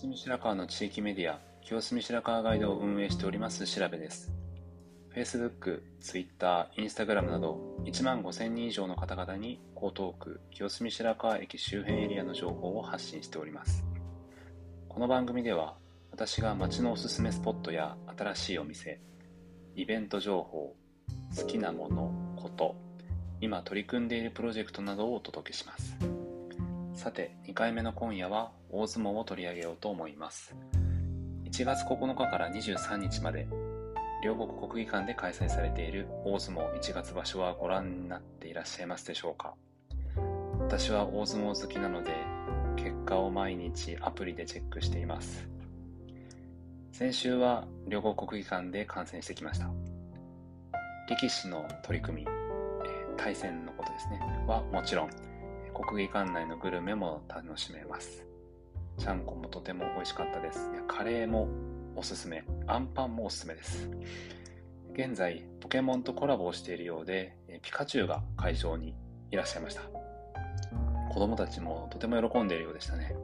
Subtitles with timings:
[0.00, 4.30] 澄白河の地域メディア、清澄白河ガイドを運営しております調べです。
[5.12, 13.84] Facebook、Twitter、Instagram など1万5000人以上の方々に江東区清澄白河駅周辺エリアの情報を発信しております。
[14.88, 15.74] この番組では
[16.12, 19.00] 私が街のおすすめスポットや新しいお店、
[19.74, 20.76] イベント情報、
[21.36, 22.76] 好きなもの、こと、
[23.40, 26.17] 今取り組んでいるプロジェクトなどをお届けします。
[27.08, 30.54] さて、2回目の今夜は大相撲を取り上げようと思います。
[31.46, 33.48] 1月9日から23日まで、
[34.22, 39.54] 両国国技館で開催されている大相撲1月場所はご覧になっていらっしゃいますでしょうか？
[40.60, 42.12] 私は大相撲好きなので、
[42.76, 45.48] 結果を毎日アプリでチェックしています。
[46.92, 49.70] 先週は両国国技館で観戦してきました。
[51.08, 52.28] 力士の取り組み、
[53.16, 55.10] 対戦のことですね、はもちろん、
[55.84, 58.26] 国技館内のグルメも楽しめます。
[58.98, 60.68] ちゃんこもとても美味しかったです。
[60.88, 61.48] カレーも
[61.94, 62.44] おすすめ。
[62.66, 63.88] アンパンもおすすめです。
[64.92, 68.94] 現在、ポケモンとコラボをしているようで、ピカチュウが会場に
[69.30, 69.82] いらっしゃいました。
[71.12, 73.14] 子供たちもとても喜んでいるようでしたね。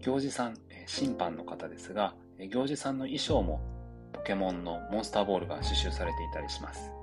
[0.00, 3.60] 行司さん、審判の方ですが、行司さんの衣装も
[4.12, 6.93] ポケモンのモンスターボールが刺繍されていたりします。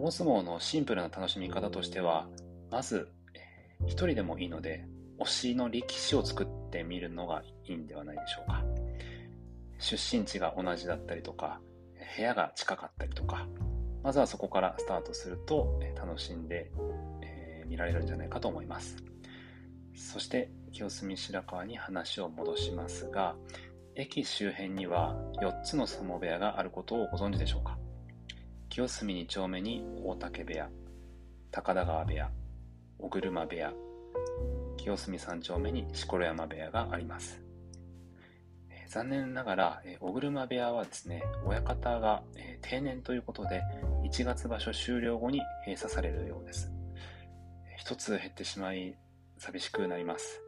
[0.00, 2.28] 大相撲のシンプルな楽しみ方としては、
[2.70, 3.08] まず、
[3.86, 4.84] 一人でもいいので、
[5.18, 8.64] 推しの力士を作ってみるのがいいんではないでしょうか。
[9.80, 11.60] 出身地が同じだったりとか、
[12.16, 13.48] 部屋が近かったりとか、
[14.04, 16.70] まずはそこからスタートすると楽しんで、
[17.22, 18.96] えー、見られるんじゃないかと思います。
[19.96, 23.34] そして、清澄白河に話を戻しますが、
[23.96, 27.77] 駅周辺には4つの相撲部屋があることをご存知でしょうか？
[28.78, 30.70] 清澄2丁目に大竹部屋、
[31.50, 32.30] 高田川部屋、
[33.00, 33.72] 小車部屋、
[34.76, 37.42] 清澄3丁目に錣山部屋があります。
[38.70, 43.64] え、残念ながら、え、小車部屋はですね、親方が、え、定年ということで、
[44.04, 46.70] 1月場所終了後に閉鎖されるようです。
[47.78, 48.96] 一つ減ってしまい、
[49.38, 50.40] 寂しくなります。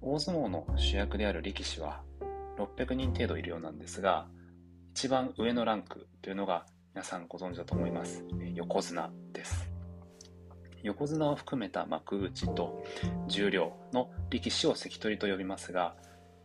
[0.00, 2.02] 大相撲の主役である力士は
[2.56, 4.26] 600人程度いるようなんですが、
[4.96, 8.24] 一番上のランクというのが皆さんご存知だと思います。
[8.54, 9.68] 横綱です。
[10.84, 12.84] 横綱を含めた幕内と
[13.26, 15.96] 重量の力士を関取と呼びますが、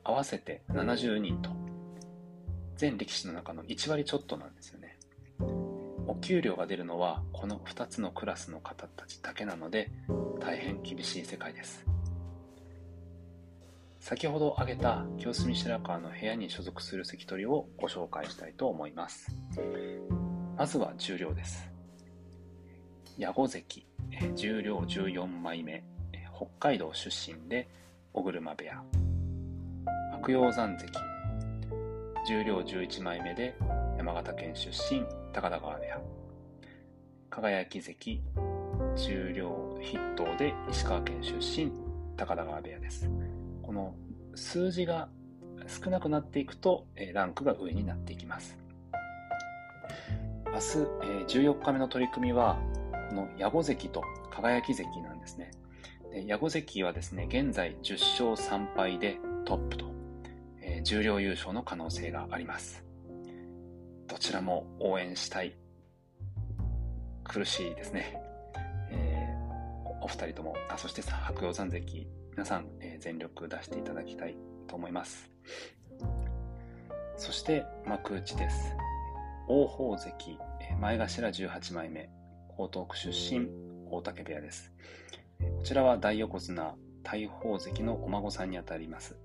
[0.04, 1.52] 合わせて70人と、
[2.76, 4.98] 全力士の中の1割ちょっとなんですよね。
[6.08, 9.92] お給料が出るのはこの2つのクラスの方たちだけなので、
[10.40, 11.86] 大変厳しい世界です。
[14.00, 19.30] 先ほど挙げた清澄白河の部屋に所属する関取をご紹介したいと思います。
[20.58, 21.70] まずは重量です。
[23.18, 23.86] 矢後関、
[24.36, 25.84] 重量14枚目、
[26.36, 27.68] 北海道出身で
[28.14, 28.82] 小車部屋。
[30.12, 30.92] 白鷹山関、
[32.26, 33.56] 重量11枚目で
[33.98, 36.02] 山形県出身、高田川部屋。
[37.30, 38.22] 輝関、
[38.96, 39.50] 重量
[39.81, 41.72] 筆頭で石川県出身、
[42.16, 43.10] 高田川部屋です。
[43.69, 43.94] この
[44.34, 45.09] 数字が
[45.68, 48.57] 少なくなっていくと、えランクが上になっていきます。
[50.47, 50.59] 明日、
[51.03, 52.57] え14日目の取り組みは、
[53.09, 55.52] この矢後関と輝関なんですね。
[56.12, 59.86] で矢後関はですね、現在10勝3敗でトップと、
[60.62, 62.84] えー、重量優勝の可能性があります。
[64.07, 65.56] どちらも応援したい。
[67.24, 68.19] 苦しいですね。
[68.90, 72.07] えー、お二人とも、あ、そして白鷹山関、
[72.39, 75.29] 皆さん、えー、全力出していただきたいと思います。
[77.17, 78.77] そして幕内です。
[79.50, 80.39] 王鵬関、
[80.79, 82.09] 前頭18枚目、
[82.57, 83.50] 江東区出身、
[83.91, 84.72] 大竹部屋です。
[85.57, 89.17] こちらは大横綱、大鵬関のお孫さんにあたります。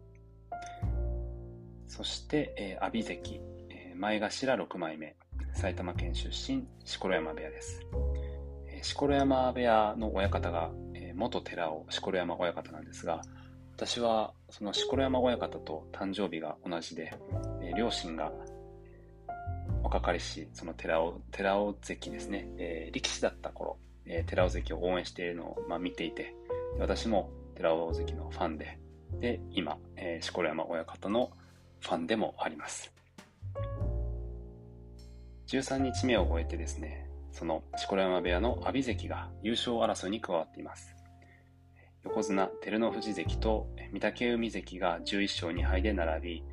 [1.86, 5.14] そして、えー、阿炎関、えー、前頭6枚目、
[5.52, 7.80] 埼玉県出身、錣山部屋です。
[8.66, 10.72] えー、錣山部屋の親方が、
[11.14, 13.22] 元寺尾錣山親方なんですが、
[13.76, 17.12] 私はその錣山親方と誕生日が同じで、
[17.60, 18.32] えー、両親が
[19.82, 23.76] 若かりし、その寺尾、寺尾関ですね、えー、力士だった頃、
[24.06, 26.34] えー、寺尾関を応援しているのを、まあ、見ていて、
[26.78, 28.78] 私も寺尾関のファンで、
[29.20, 31.30] で、今、えー、錣山親方の
[31.80, 32.92] ファンでもあります。
[35.48, 40.93] 13日目を終えてですね、その錣山部屋の阿炎関が優勝争いに加わっています。
[42.04, 46.44] 横綱照ノ富士関と御嶽海関が11勝2敗で並び、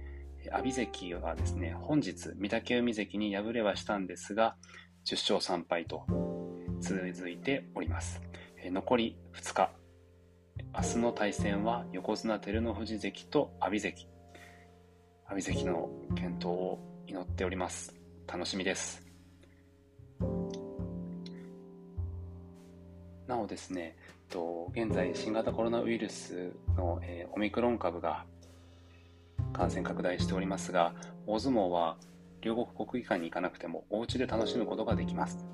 [0.51, 4.55] 阿炎関はですね、本日御嶽海関に敗れはしたんですが、
[5.05, 6.05] 10勝3敗と
[6.79, 8.21] 続いております。
[8.63, 9.71] 残り2日、
[10.73, 14.07] 明日の対戦は横綱照ノ富士関と阿炎関。
[15.25, 17.93] 阿炎関の健闘を祈っております。
[18.25, 19.05] 楽しみです。
[23.27, 23.95] なおですね、
[24.31, 28.25] と現在新型コロナウイルスの、えオミクロン株が
[29.53, 30.93] 感染拡大しておりますが、
[31.27, 31.97] 大相撲は
[32.39, 35.45] 両国国技館に行かなくてもお家で楽しむことができます。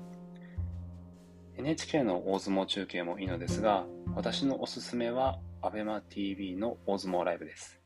[1.58, 3.84] NHK の大相撲中継もいいのですが、
[4.14, 7.80] 私のおすすめは ABEMATV の大相撲ライブです。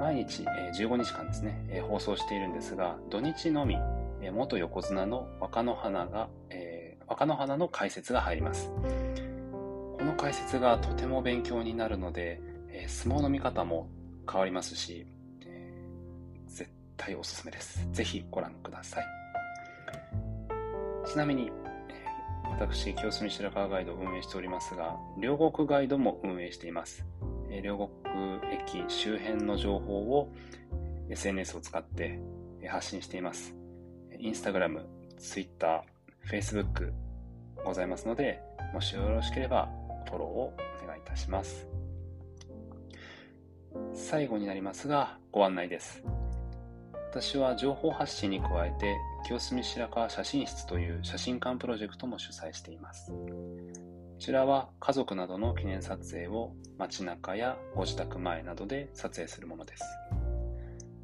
[0.00, 3.76] 毎日え15日間ですねえ、放送しているんですが、土日のみ
[4.20, 8.72] え元横綱の若野花が、え若野花の解説が入ります。
[10.24, 12.40] 解説がとても勉強になるので、
[12.70, 13.90] え相撲の見方も
[14.26, 15.06] 変わりますし、
[15.44, 17.86] えー、絶対おすすめです。
[17.92, 19.04] ぜひご覧ください。
[21.06, 21.52] ちなみに、
[21.90, 27.04] えー、私、清澄白河ガイドを運営しておりますが、両国ガイドも運営しています。
[27.50, 30.32] えー、両国駅周辺の情報を
[31.10, 32.18] SNS を使って
[32.66, 33.54] 発信しています。
[34.18, 34.86] インスタグラム、
[35.18, 36.94] ツイッター、Facebook
[37.62, 38.40] ございますので、
[38.72, 41.66] もしよろしければフォローをお願いいたします。
[43.92, 46.02] 最後になりますが、ご案内です。
[47.10, 53.12] 私は情報発信に加えて、清澄白河写真室という写真館プロジェクトも主催しています。
[53.12, 53.16] こ
[54.18, 59.84] ちらは家族などの記念撮影を街中やご自宅前などで撮影するものです。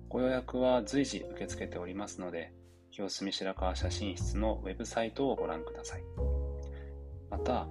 [0.08, 2.52] ご予約は随時受け付けておりますので、
[2.91, 6.02] 清澄白河写真室のウェブサイトをご覧ください。
[7.31, 7.69] また、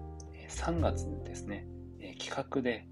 [0.50, 1.68] 3月にですね、
[2.19, 2.88] 企画で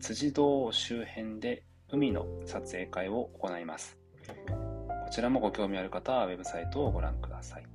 [0.00, 3.98] 辻堂周辺で海の撮影会を行います。
[4.26, 7.66] こちらもご興味ある方はウェブサイトをご覧ください。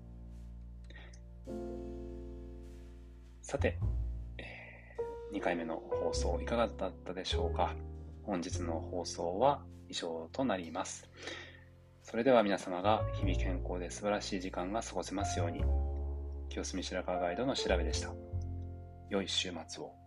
[3.42, 3.78] さて、
[4.40, 4.98] え
[5.32, 7.76] 2回目の放送いかがだったでしょうか
[8.24, 11.10] 本日の放送は以上となります。
[12.02, 15.64] それでは皆様が日々健康で素晴らしい時間が過ごせますように。
[16.50, 18.27] 清澄白河ガイドの調べでした。
[19.10, 20.07] 良い週末を。